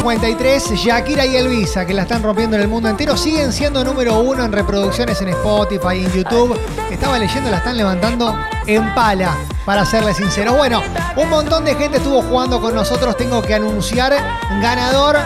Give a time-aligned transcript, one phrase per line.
[0.00, 4.18] 53, Shakira y Elvisa, que la están rompiendo en el mundo entero, siguen siendo número
[4.20, 6.58] uno en reproducciones en Spotify en YouTube.
[6.90, 8.34] Estaba leyendo, la están levantando
[8.66, 9.36] en pala,
[9.66, 10.54] para serles sincero.
[10.54, 10.80] Bueno,
[11.16, 13.14] un montón de gente estuvo jugando con nosotros.
[13.18, 14.14] Tengo que anunciar
[14.62, 15.18] ganador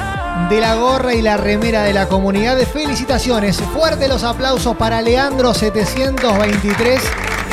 [0.51, 2.59] de la gorra y la remera de la comunidad.
[2.59, 3.61] Felicitaciones.
[3.61, 7.01] Fuerte los aplausos para Leandro 723.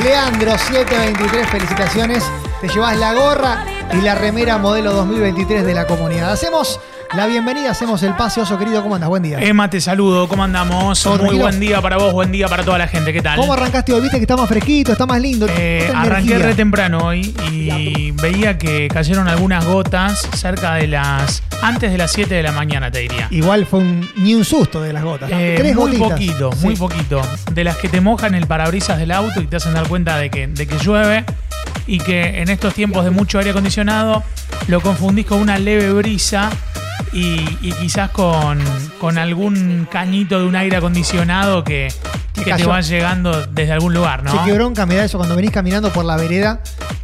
[0.04, 2.24] Leandro 723, felicitaciones.
[2.62, 3.64] Te llevas la gorra
[3.94, 6.32] y la remera modelo 2023 de la comunidad.
[6.32, 6.80] Hacemos
[7.14, 8.82] la bienvenida, hacemos el pase, oso querido.
[8.82, 9.10] ¿Cómo andas?
[9.10, 9.38] Buen día.
[9.42, 10.29] Emma, te saludo.
[10.29, 11.01] ¿Cómo andamos?
[11.04, 11.43] ¿Todo Muy tranquilo?
[11.43, 13.11] buen día para vos, buen día para toda la gente.
[13.11, 13.37] ¿Qué tal?
[13.37, 14.00] ¿Cómo arrancaste hoy?
[14.01, 15.46] Viste que está más fresquito, está más lindo.
[15.50, 21.43] Eh, arranqué re temprano hoy y veía que cayeron algunas gotas cerca de las.
[21.61, 23.28] antes de las 7 de la mañana, te diría.
[23.29, 25.29] Igual fue un- ni un susto de las gotas.
[25.29, 25.37] ¿no?
[25.37, 26.09] Eh, Tres muy gotitas.
[26.12, 26.65] poquito, Sí.
[26.65, 27.21] muy poquito.
[27.51, 30.29] De las que te mojan el parabrisas del auto y te hacen dar cuenta de
[30.32, 31.23] que, de que llueve
[31.86, 34.23] y que en estos tiempos de mucho aire acondicionado
[34.67, 36.50] lo confundís con una leve brisa
[37.14, 38.59] y, y quizás con,
[39.00, 41.90] con algún cañito de un aire acondicionado que,
[42.34, 44.31] que te va llegando desde algún lugar, ¿no?
[44.31, 46.62] Che, qué bronca me da eso cuando venís caminando por la vereda.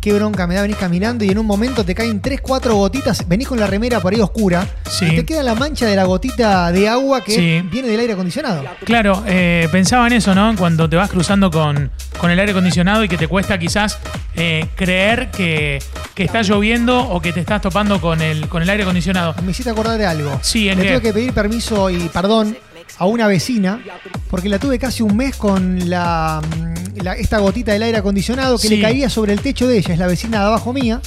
[0.07, 3.27] Qué bronca me da, venís caminando y en un momento te caen 3, 4 gotitas.
[3.27, 4.65] Venís con la remera por ahí oscura.
[4.89, 5.03] Sí.
[5.03, 7.67] Y te queda la mancha de la gotita de agua que Sí.
[7.69, 8.63] viene del aire acondicionado.
[8.85, 10.55] Claro, eh, pensaba en eso, ¿no?
[10.55, 13.99] Cuando te vas cruzando con, con el aire acondicionado y que te cuesta quizás
[14.33, 15.79] eh, creer que,
[16.15, 19.35] que está lloviendo o que te estás topando con el, con el aire acondicionado.
[19.43, 20.39] Me hiciste acordar de algo.
[20.41, 20.89] Sí, ¿en Le qué?
[20.93, 22.57] tuve que pedir permiso y perdón
[22.99, 23.81] a una vecina
[24.29, 26.66] porque la tuve casi un mes con la, mm,
[27.01, 28.75] la- esta gotita del aire acondicionado que Sí.
[28.77, 29.93] le caía sobre el techo de ella.
[29.93, 31.01] Es la vecina de abajo mía.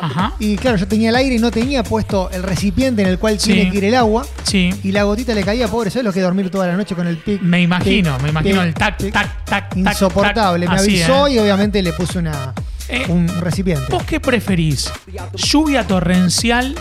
[0.00, 0.34] Ajá.
[0.38, 3.40] Y claro, yo tenía el aire y no tenía puesto el recipiente en el cual
[3.40, 3.52] Sí.
[3.52, 4.24] tiene que ir el agua.
[4.44, 4.70] Sí.
[4.84, 7.16] Y la gotita le caía, pobre, ¿sabes lo que dormir toda la noche con el
[7.18, 7.42] pic?
[7.42, 9.12] Me imagino, tic, me imagino tic, el tac, tic?
[9.12, 9.76] tac, tac, tac.
[9.76, 10.66] Insoportable.
[10.66, 10.74] tac.
[10.76, 11.32] Me Así, avisó ¿eh?
[11.34, 12.54] y obviamente le puse una,
[12.88, 13.84] Eh, un recipiente.
[13.90, 14.90] ¿Vos qué preferís?
[15.34, 16.74] ¿Lluvia torrencial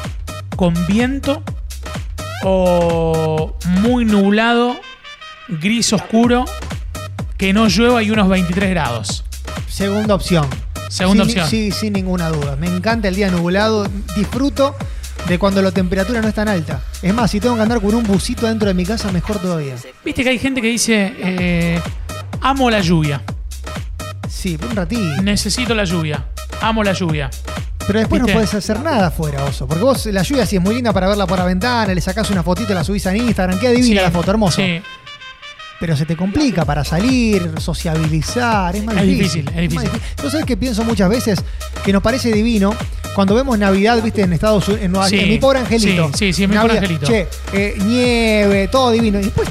[0.56, 1.44] con viento
[2.44, 4.76] o muy nublado,
[5.48, 6.46] gris oscuro,
[7.40, 9.24] que no llueva y unos 23 grados?
[9.68, 10.46] Segunda opción.
[10.90, 11.50] Segunda Sin- opción.
[11.50, 12.56] Sí, sin ninguna duda.
[12.58, 13.88] Me encanta el día nublado.
[14.16, 14.76] Disfruto
[15.28, 16.82] de cuando la temperatura no es tan alta.
[17.02, 19.76] Es más, si tengo que andar con un busito dentro de mi casa, mejor todavía.
[20.04, 21.82] Viste que hay gente que dice, eh,
[22.42, 23.22] amo la lluvia,
[24.28, 25.22] Sí, por un ratito.
[25.22, 26.26] necesito la lluvia,
[26.62, 27.30] amo la lluvia.
[27.86, 28.34] Pero después ¿Viste?
[28.34, 29.68] no puedes hacer nada afuera, oso.
[29.68, 32.30] Porque vos, la lluvia sí es muy linda para verla por la ventana, le sacás
[32.30, 34.58] una fotito, la subís a Instagram, queda divina Sí, la foto, hermosa.
[34.58, 34.80] Sí,
[35.80, 39.46] Pero se te complica para salir, sociabilizar, es más Es difícil.
[39.46, 40.02] difícil, es difícil.
[40.16, 41.40] ¿Tú sabes que pienso muchas veces
[41.86, 42.74] que nos parece divino
[43.16, 46.08] cuando vemos Navidad, viste, en Estados Unidos, en, Nueva- Sí, en mi pobre angelito?
[46.14, 47.06] sí, sí, sí, en mi pobre angelito.
[47.08, 49.20] Che, eh, nieve, todo divino.
[49.20, 49.48] Y después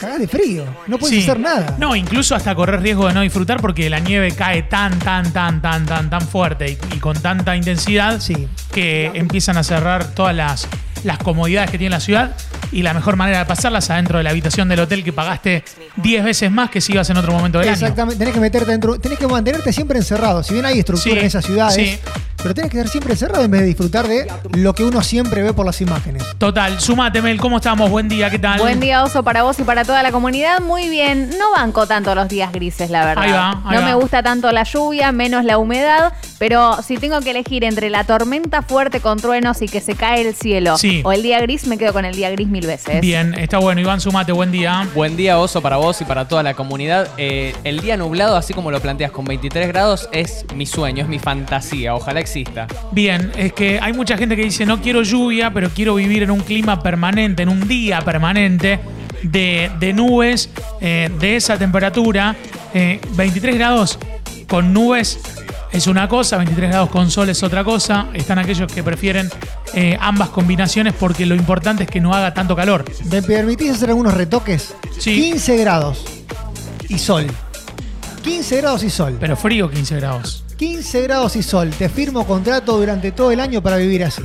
[0.00, 1.22] cagás de frío, no puedes sí.
[1.22, 1.76] hacer nada.
[1.78, 5.62] No, incluso hasta correr riesgo de no disfrutar porque la nieve cae tan, tan, tan,
[5.62, 8.48] tan, tan, tan fuerte y, y con tanta intensidad Sí.
[8.72, 10.66] que empiezan a cerrar todas las,
[11.04, 12.32] las comodidades que tiene la ciudad
[12.70, 15.64] y la mejor manera de pasarlas adentro de la habitación del hotel que pagaste
[15.96, 17.74] 10 veces más que si ibas en otro momento del año.
[17.74, 20.42] Exactamente, tenés que meterte dentro, tenés que mantenerte siempre encerrado.
[20.42, 21.98] Si bien hay estructura Sí, en esas ciudades, sí.
[22.42, 24.26] Pero tenés que estar siempre encerrado en vez de disfrutar de
[24.56, 26.22] lo que uno siempre ve por las imágenes.
[26.38, 27.90] Total, sumate, Mel, ¿cómo estamos?
[27.90, 28.58] Buen día, ¿qué tal?
[28.58, 30.60] Buen día, Oso, para vos y para toda la comunidad.
[30.60, 31.30] Muy bien.
[31.38, 33.24] No banco tanto los días grises, la verdad.
[33.24, 33.86] Ahí va, ahí no va.
[33.86, 36.12] me gusta tanto la lluvia, menos la humedad.
[36.38, 40.22] Pero si tengo que elegir entre la tormenta fuerte con truenos y que se cae
[40.26, 41.00] el cielo Sí.
[41.04, 43.00] o el día gris, me quedo con el día gris mil veces.
[43.00, 43.80] Bien, está bueno.
[43.80, 44.88] Iván, sumate, buen día.
[44.94, 47.08] Buen día, Oso, para vos y para toda la comunidad.
[47.18, 51.08] Eh, el día nublado, así como lo planteas con 23 grados, es mi sueño, es
[51.08, 51.94] mi fantasía.
[51.94, 52.66] Ojalá exista.
[52.92, 56.30] Bien, es que hay mucha gente que dice no quiero lluvia, pero quiero vivir en
[56.30, 58.80] un clima permanente, en un día permanente
[59.22, 60.50] de, de nubes,
[60.80, 62.34] eh, de esa temperatura.
[62.74, 63.98] Eh, 23 grados
[64.48, 65.20] con nubes
[65.72, 68.08] es una cosa, 23 grados con sol es otra cosa.
[68.14, 69.28] Están aquellos que prefieren
[69.74, 72.84] eh, ambas combinaciones porque lo importante es que no haga tanto calor.
[73.10, 74.74] ¿Me permitís hacer algunos retoques?
[74.98, 75.14] Sí.
[75.14, 76.04] 15 grados
[76.88, 77.26] y sol.
[78.22, 79.16] 15 grados y sol.
[79.20, 80.41] Pero frío 15 grados.
[80.62, 81.70] 15 grados y sol.
[81.76, 84.22] Te firmo contrato durante todo el año para vivir así.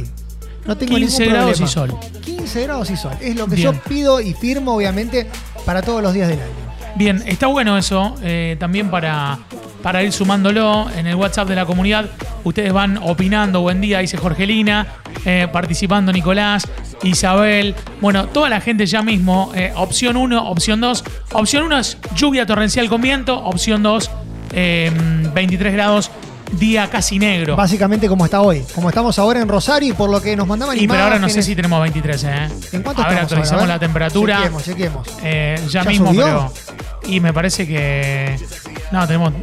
[0.67, 1.65] No tengo 15 ningún grados problema.
[1.65, 2.21] y sol.
[2.23, 3.11] 15 grados y sol.
[3.19, 3.73] Es lo que Bien.
[3.73, 5.27] yo pido y firmo, obviamente,
[5.65, 6.51] para todos los días del año.
[6.93, 9.39] Bien, está bueno eso, eh, también para,
[9.81, 12.05] para ir sumándolo en el WhatsApp de la comunidad.
[12.43, 14.85] Ustedes van opinando, buen día, dice Jorgelina,
[15.25, 16.67] eh, participando Nicolás,
[17.01, 21.03] Isabel, bueno, toda la gente ya mismo, eh, opción 1, opción 2.
[21.33, 24.11] Opción 1 es lluvia torrencial con viento, opción 2,
[24.53, 26.09] 23 grados,
[26.51, 27.55] día casi negro.
[27.55, 28.63] Básicamente como está hoy.
[28.73, 31.29] Como estamos ahora en Rosario y por lo que nos mandaban Y pero ahora no
[31.29, 32.49] sé si tenemos 23, ¿eh?
[32.73, 33.55] ¿En cuánto A ver, estamos actualizamos ahora?
[33.55, 33.67] A ver.
[33.67, 34.37] la temperatura.
[34.37, 35.07] Chequemos, chequemos.
[35.23, 36.25] Eh, ya, ¿Ya mismo, subió?
[36.25, 36.51] pero.
[37.13, 38.37] Y me parece que.
[38.91, 39.33] No, tenemos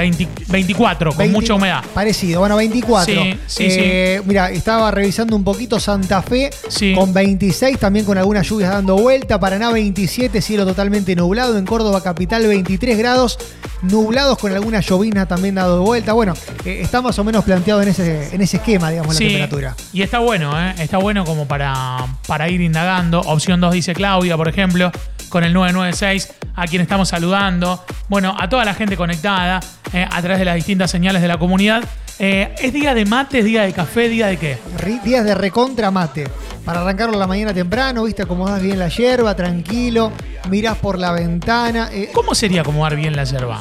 [0.00, 1.84] 20 24, con 20 mucha humedad.
[1.94, 3.14] Parecido, bueno, 24.
[3.14, 6.50] Sí, sí, Eh, Mira, estaba revisando un poquito Santa Fe
[6.94, 9.38] con 26, también con algunas lluvias dando vuelta.
[9.38, 11.56] Paraná 27, cielo totalmente nublado.
[11.58, 13.38] En Córdoba capital 23 grados,
[13.82, 16.12] nublados con alguna llovizna también dado vuelta.
[16.12, 19.76] Bueno, eh, está más o menos planteado en ese, en ese esquema, digamos, la temperatura.
[19.92, 20.74] Y está bueno, ¿eh?
[20.78, 23.20] Está bueno como para, para ir indagando.
[23.20, 24.90] Opción 2 dice Claudia, por ejemplo,
[25.28, 27.82] con el 996, a quien estamos saludando.
[28.08, 29.60] Bueno, a toda la gente conectada
[29.92, 31.82] eh, a través de las distintas señales de la comunidad.
[32.18, 34.58] Eh, ¿Es día de mate, es día de café, día de qué?
[35.04, 36.28] Días de recontra mate.
[36.64, 40.12] Para arrancarlo la mañana temprano, viste, acomodás bien la hierba, tranquilo,
[40.50, 41.88] mirás por la ventana.
[41.92, 43.60] eh, ¿Cómo sería acomodar bien la yerba?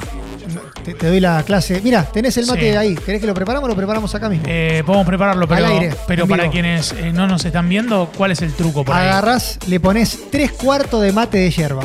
[0.84, 1.80] te, te doy la clase.
[1.84, 2.78] Mira, tenés el mate Sí.
[2.78, 2.96] ahí.
[2.96, 4.46] ¿Querés que lo preparamos o lo preparamos acá mismo?
[4.50, 6.52] Eh, podemos prepararlo, pero, Al aire, pero en para vivo.
[6.54, 9.08] quienes eh, no nos están viendo, ¿cuál es el truco por ahí?
[9.08, 11.84] Agarrás, le pones tres cuartos de mate de hierba.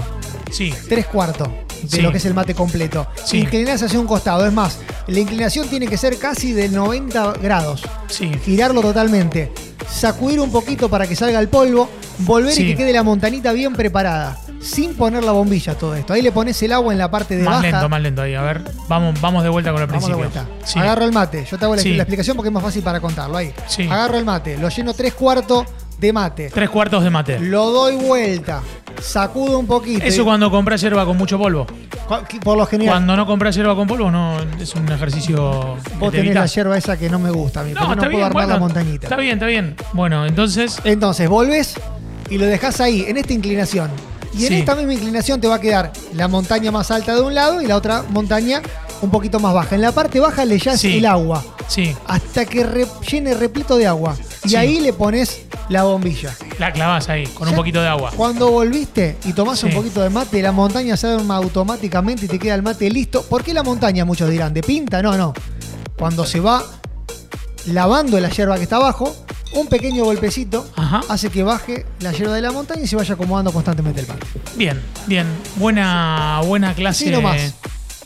[0.50, 1.49] Sí, Tres cuartos
[1.84, 2.02] de Sí.
[2.02, 3.06] lo que es el mate completo.
[3.25, 3.38] Sí.
[3.38, 4.46] Inclinás hacia un costado.
[4.46, 7.82] Es más, la inclinación tiene que ser casi del 90 grados.
[8.08, 8.31] sí.
[8.44, 9.52] Girarlo totalmente.
[9.90, 11.88] Sacudir un poquito para que salga el polvo.
[12.19, 14.38] Volver y que quede la montanita bien preparada.
[14.60, 16.12] Sin poner la bombilla todo esto.
[16.14, 17.70] Ahí le pones el agua en la parte de Más baja.
[17.70, 18.34] lento, más lento ahí.
[18.34, 20.46] A ver, vamos, vamos de vuelta con el Vamos de vuelta.
[20.76, 21.44] Agarro el mate.
[21.50, 23.36] Yo te hago la, la explicación porque es más fácil para contarlo.
[23.36, 23.52] Ahí.
[23.90, 24.56] Agarro el mate.
[24.56, 25.66] Lo lleno tres cuartos
[25.98, 26.50] de mate.
[26.50, 27.38] Tres cuartos de mate.
[27.40, 28.62] Lo doy vuelta.
[29.05, 30.03] Sacudo un poquito.
[30.05, 31.67] Eso cuando compras yerba con mucho polvo.
[32.43, 32.95] Por lo general.
[32.95, 35.77] Cuando no compras yerba con polvo, no es un ejercicio.
[35.99, 37.73] Vos te tenés la yerba esa que no me gusta a mí.
[37.73, 39.06] No, porque no puedo bien, armar bueno, la montañita.
[39.06, 39.77] Está bien, está bien.
[39.93, 40.79] Bueno, entonces.
[40.85, 41.75] Entonces, volvés
[42.31, 43.91] y lo dejás ahí, en esta inclinación.
[44.37, 44.55] Y en Sí.
[44.56, 47.67] esta misma inclinación te va a quedar la montaña más alta de un lado y
[47.67, 48.62] la otra montaña
[49.01, 49.75] un poquito más baja.
[49.77, 50.97] En la parte baja le echás Sí.
[50.99, 54.17] el agua Sí, hasta que re- llene repleto de agua.
[54.45, 56.34] Y ahí le pones la bombilla.
[56.58, 58.12] la clavas ahí, con un poquito de agua.
[58.16, 59.66] Cuando volviste y tomás Sí.
[59.66, 63.22] un poquito de mate, la montaña se arma automáticamente y te queda el mate listo.
[63.22, 64.05] ¿Por qué la montaña?
[64.05, 65.02] Muchos dirán, ¿de pinta?
[65.02, 65.32] No, no.
[65.96, 66.62] Cuando se va
[67.66, 69.14] lavando la hierba que está abajo,
[69.55, 71.00] un pequeño golpecito Ajá.
[71.08, 74.26] hace que baje la hierba de la montaña y se vaya acomodando constantemente el mate.
[74.56, 75.26] Bien, bien.
[75.56, 77.05] Buena, buena clase.
[77.06, 77.55] Sí, nomás.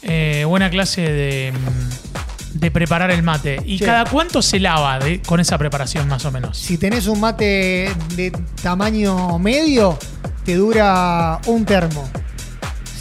[0.02, 2.07] eh, buena clase de, mm,
[2.54, 3.60] de preparar el mate.
[3.64, 3.84] ¿Y Sí.
[3.84, 6.56] cada cuánto se lava de- con esa preparación, más o menos?
[6.58, 9.98] Si tenés un mate de tamaño medio,
[10.44, 12.08] te dura un termo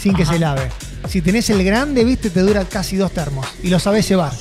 [0.02, 0.70] sin que se lave.
[1.08, 3.48] Si tenés el grande, viste, te dura casi dos termos.
[3.64, 4.34] Y lo sabés llevar.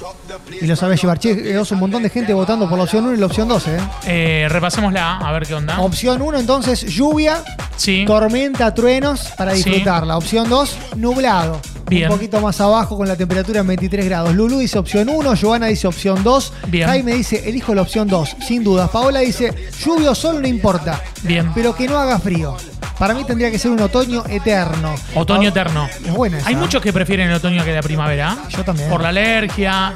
[0.61, 1.19] Y lo sabés llevar.
[1.21, 3.77] Che, vos un montón de gente votando por la opción 1 y la opción 12.
[3.77, 3.81] ¿eh?
[4.07, 5.79] Eh, repasémosla, a ver qué onda.
[5.81, 7.45] Opción 1, entonces, lluvia,
[7.77, 8.03] Sí.
[8.05, 9.63] tormenta, truenos para Sí.
[9.63, 10.17] disfrutarla.
[10.17, 11.61] Opción 2, nublado.
[11.89, 12.11] Bien.
[12.11, 14.35] Un poquito más abajo con la temperatura en 23 grados.
[14.35, 16.53] Lulu dice opción 1, Joana dice opción 2.
[16.69, 16.89] Bien.
[16.89, 18.91] Jaime dice, elijo la opción 2, sin dudas.
[18.91, 19.53] Paola dice,
[19.85, 21.01] lluvia o sol no importa.
[21.23, 21.51] Bien.
[21.55, 22.57] Pero que no haga frío.
[22.99, 24.95] Para mí tendría que ser un otoño eterno.
[25.15, 25.89] Otoño Ah, eterno.
[26.05, 26.49] Es buena esa.
[26.49, 28.37] Hay muchos que prefieren el otoño que la primavera.
[28.49, 28.89] Yo también.
[28.89, 29.93] Por la alergia,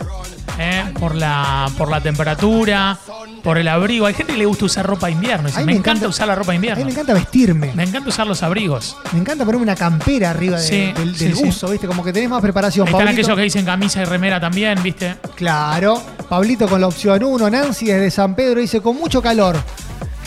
[0.58, 2.98] eh, por, la, por la temperatura,
[3.42, 4.06] por el abrigo.
[4.06, 5.48] Hay gente que le gusta usar ropa de invierno.
[5.48, 6.84] Dice, me, me encanta, encanta- usar la ropa de A mí invierno.
[6.84, 7.72] me encanta vestirme.
[7.74, 8.96] Me encanta usar los abrigos.
[9.12, 11.44] Me encanta ponerme una campera arriba de- Sí, del, del sí.
[11.44, 11.86] buzo, ¿viste?
[11.86, 12.86] Como que tenés más preparación.
[12.86, 13.20] Están Pablito.
[13.22, 15.16] aquellos que dicen camisa y remera también, ¿viste?
[15.36, 16.02] Claro.
[16.28, 17.50] Pablito con la opción 1.
[17.50, 19.56] Nancy desde San Pedro dice con mucho calor.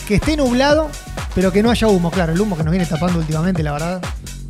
[0.08, 0.90] Que esté nublado,
[1.34, 2.12] pero que no haya humo.
[2.12, 4.02] Claro, el humo que nos viene tapando últimamente, la verdad,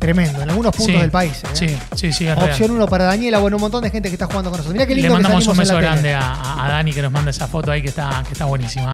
[0.04, 0.42] tremendo.
[0.42, 1.32] En algunos puntos Sí, del país.
[1.44, 1.48] ¿eh?
[1.54, 2.36] Sí, sí, sí, es.
[2.36, 3.38] Opción 1 para Daniela.
[3.38, 4.74] Bueno, un montón de gente que está jugando con nosotros.
[4.74, 7.30] Mirá qué lindo Le que mandamos un beso grande a, a Dani que nos manda
[7.30, 8.82] esa foto ahí que está, que está buenísima.